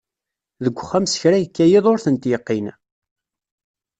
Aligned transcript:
Deg 0.63 0.75
uxxam 0.79 1.05
s 1.07 1.13
kra 1.21 1.37
yekka 1.39 1.65
yiḍ 1.71 1.85
ur 1.91 1.99
tent-yeqqin. 2.03 2.67